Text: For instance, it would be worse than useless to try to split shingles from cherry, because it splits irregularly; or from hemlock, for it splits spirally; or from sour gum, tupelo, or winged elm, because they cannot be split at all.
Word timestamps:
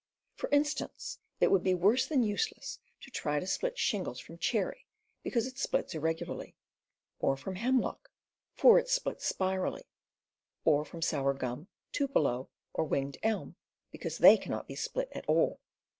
For 0.33 0.49
instance, 0.49 1.19
it 1.39 1.51
would 1.51 1.61
be 1.61 1.75
worse 1.75 2.07
than 2.07 2.23
useless 2.23 2.79
to 3.01 3.11
try 3.11 3.39
to 3.39 3.45
split 3.45 3.77
shingles 3.77 4.19
from 4.19 4.39
cherry, 4.39 4.87
because 5.21 5.45
it 5.45 5.59
splits 5.59 5.93
irregularly; 5.93 6.55
or 7.19 7.37
from 7.37 7.53
hemlock, 7.53 8.09
for 8.55 8.79
it 8.79 8.89
splits 8.89 9.27
spirally; 9.27 9.85
or 10.65 10.83
from 10.85 11.03
sour 11.03 11.35
gum, 11.35 11.67
tupelo, 11.91 12.49
or 12.73 12.85
winged 12.85 13.19
elm, 13.21 13.57
because 13.91 14.17
they 14.17 14.37
cannot 14.37 14.67
be 14.67 14.73
split 14.73 15.09
at 15.11 15.27
all. 15.27 15.59